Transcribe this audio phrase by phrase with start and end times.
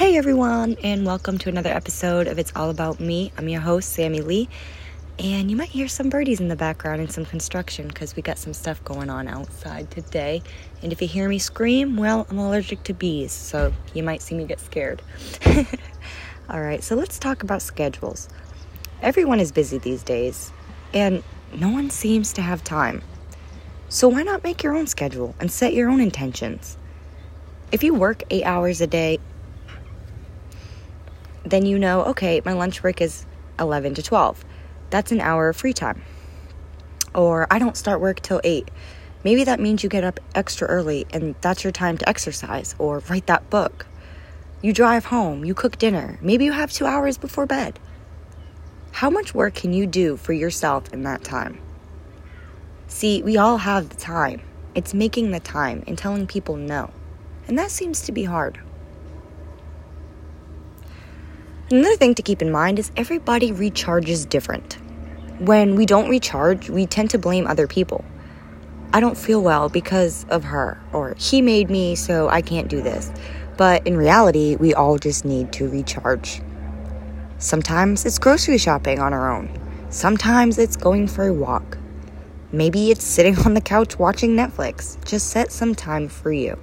[0.00, 3.32] Hey everyone, and welcome to another episode of It's All About Me.
[3.36, 4.48] I'm your host, Sammie Lee,
[5.18, 8.38] and you might hear some birdies in the background and some construction because we got
[8.38, 10.40] some stuff going on outside today.
[10.82, 14.34] And if you hear me scream, well, I'm allergic to bees, so you might see
[14.34, 15.02] me get scared.
[16.48, 18.30] All right, so let's talk about schedules.
[19.02, 20.50] Everyone is busy these days,
[20.94, 21.22] and
[21.54, 23.02] no one seems to have time.
[23.90, 26.78] So why not make your own schedule and set your own intentions?
[27.70, 29.18] If you work eight hours a day,
[31.44, 33.26] then you know, okay, my lunch break is
[33.58, 34.44] 11 to 12.
[34.90, 36.02] That's an hour of free time.
[37.14, 38.70] Or I don't start work till 8.
[39.22, 43.02] Maybe that means you get up extra early and that's your time to exercise or
[43.10, 43.86] write that book.
[44.62, 47.78] You drive home, you cook dinner, maybe you have two hours before bed.
[48.92, 51.60] How much work can you do for yourself in that time?
[52.88, 54.42] See, we all have the time.
[54.74, 56.90] It's making the time and telling people no.
[57.46, 58.60] And that seems to be hard.
[61.72, 64.76] Another thing to keep in mind is everybody recharges different.
[65.38, 68.04] When we don't recharge, we tend to blame other people.
[68.92, 72.82] I don't feel well because of her, or he made me, so I can't do
[72.82, 73.12] this.
[73.56, 76.42] But in reality, we all just need to recharge.
[77.38, 79.48] Sometimes it's grocery shopping on our own.
[79.90, 81.78] Sometimes it's going for a walk.
[82.50, 84.98] Maybe it's sitting on the couch watching Netflix.
[85.04, 86.58] Just set some time for you.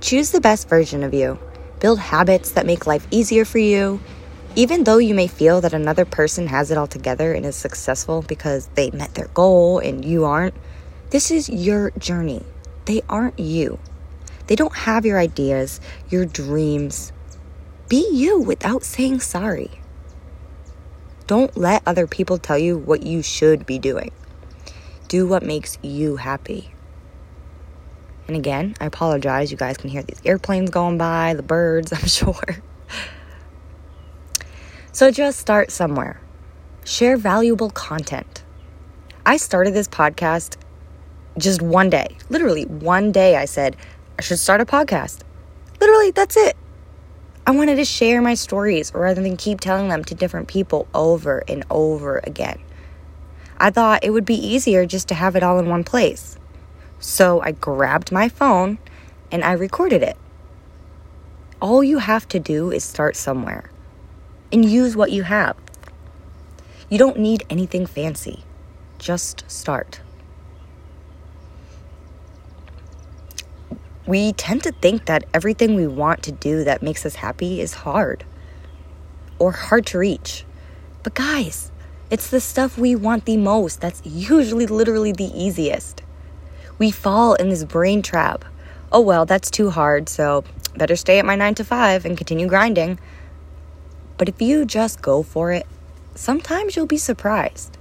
[0.00, 1.38] Choose the best version of you
[1.86, 4.00] build habits that make life easier for you.
[4.56, 8.22] Even though you may feel that another person has it all together and is successful
[8.22, 10.54] because they met their goal and you aren't,
[11.10, 12.44] this is your journey.
[12.86, 13.78] They aren't you.
[14.48, 17.12] They don't have your ideas, your dreams.
[17.88, 19.70] Be you without saying sorry.
[21.28, 24.10] Don't let other people tell you what you should be doing.
[25.06, 26.72] Do what makes you happy.
[28.26, 29.50] And again, I apologize.
[29.50, 32.62] You guys can hear these airplanes going by, the birds, I'm sure.
[34.92, 36.20] So just start somewhere.
[36.84, 38.42] Share valuable content.
[39.24, 40.56] I started this podcast
[41.36, 42.16] just one day.
[42.28, 43.76] Literally, one day I said,
[44.18, 45.20] I should start a podcast.
[45.80, 46.56] Literally, that's it.
[47.46, 51.44] I wanted to share my stories rather than keep telling them to different people over
[51.46, 52.58] and over again.
[53.58, 56.38] I thought it would be easier just to have it all in one place.
[57.06, 58.78] So I grabbed my phone
[59.30, 60.16] and I recorded it.
[61.62, 63.70] All you have to do is start somewhere
[64.50, 65.56] and use what you have.
[66.90, 68.42] You don't need anything fancy,
[68.98, 70.00] just start.
[74.04, 77.72] We tend to think that everything we want to do that makes us happy is
[77.72, 78.24] hard
[79.38, 80.44] or hard to reach.
[81.04, 81.70] But guys,
[82.10, 86.02] it's the stuff we want the most that's usually literally the easiest
[86.78, 88.44] we fall in this brain trap.
[88.92, 90.44] Oh, well, that's too hard, so
[90.76, 92.98] better stay at my nine to five and continue grinding.
[94.18, 95.66] But if you just go for it,
[96.14, 97.76] sometimes you'll be surprised,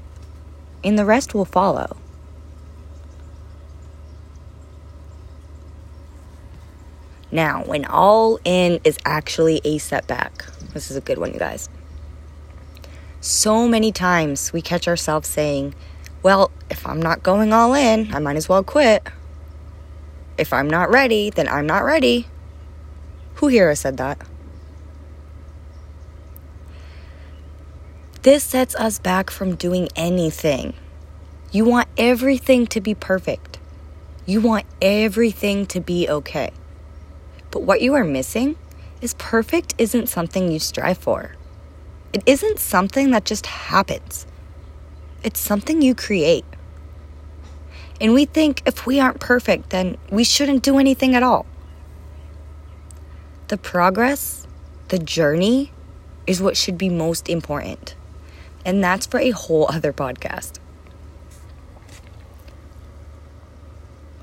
[0.83, 1.97] and the rest will follow.
[7.31, 11.69] Now, when all in is actually a setback, this is a good one, you guys.
[13.19, 15.73] So many times we catch ourselves saying,
[16.25, 19.07] well, if I'm not going all in, I might as well quit.
[20.39, 22.25] If I'm not ready, then I'm not ready.
[23.35, 24.19] Who here has said that?
[28.23, 30.73] This sets us back from doing anything.
[31.51, 33.59] You want everything to be perfect.
[34.25, 36.49] You want everything to be okay.
[37.51, 38.55] But what you are missing
[38.99, 41.35] is perfect isn't something you strive for.
[42.13, 44.25] It isn't something that just happens.
[45.25, 46.45] It's something you create.
[47.99, 51.47] And we think if we aren't perfect, then we shouldn't do anything at all.
[53.47, 54.45] The progress,
[54.89, 55.71] the journey,
[56.27, 57.95] is what should be most important.
[58.63, 60.59] And that's for a whole other podcast.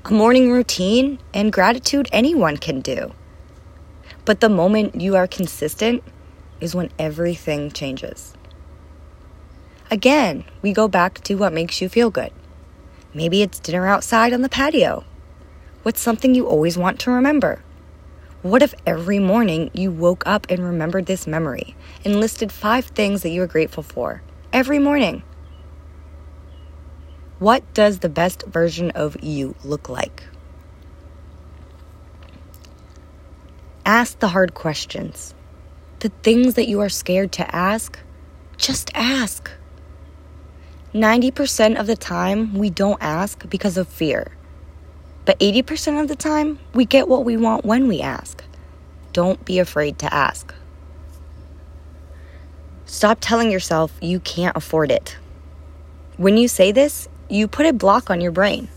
[0.05, 3.11] A morning routine and gratitude anyone can do.
[4.23, 6.01] But the moment you are consistent
[6.61, 8.33] is when everything changes.
[9.93, 12.31] Again, we go back to what makes you feel good.
[13.13, 15.03] Maybe it's dinner outside on the patio.
[15.83, 17.61] What's something you always want to remember?
[18.41, 23.21] What if every morning you woke up and remembered this memory and listed five things
[23.21, 25.21] that you are grateful for every morning?
[27.37, 30.23] What does the best version of you look like?
[33.85, 35.35] Ask the hard questions.
[35.99, 37.99] The things that you are scared to ask,
[38.57, 39.51] just ask.
[40.93, 44.31] 90% of the time, we don't ask because of fear.
[45.25, 48.43] But 80% of the time, we get what we want when we ask.
[49.13, 50.53] don't be afraid to ask.
[52.85, 55.17] Stop telling yourself you can't afford it.
[56.17, 58.69] When you say this, you put a block on your brain.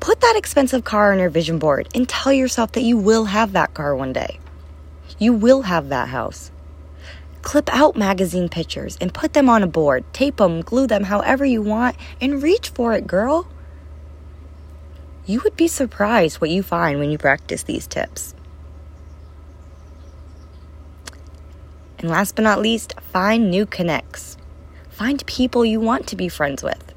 [0.00, 3.52] Put that expensive car on your vision board and tell yourself that you will have
[3.52, 4.38] that car one day.
[5.18, 6.50] You will have that house.
[7.44, 10.02] Clip out magazine pictures and put them on a board.
[10.14, 13.46] Tape them, glue them however you want, and reach for it, girl.
[15.26, 18.34] You would be surprised what you find when you practice these tips.
[21.98, 24.38] And last but not least, find new connects.
[24.88, 26.94] Find people you want to be friends with.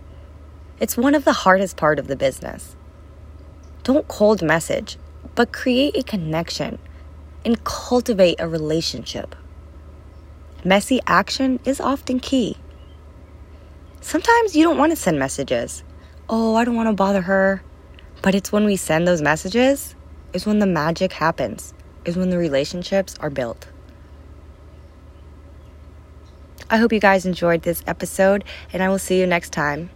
[0.80, 2.78] It's one of the hardest part of the business.
[3.84, 4.98] Don't cold message,
[5.36, 6.80] but create a connection
[7.44, 9.36] and cultivate a relationship.
[10.68, 12.58] Messy action is often key.
[14.02, 15.82] Sometimes you don't want to send messages.
[16.28, 17.64] Oh, I don't want to bother her.
[18.22, 19.96] But it's when we send those messages
[20.34, 21.74] is when the magic happens.
[22.04, 23.70] Is when the relationships are built.
[26.70, 28.44] I hope you guys enjoyed this episode
[28.74, 29.90] and I will see you next time.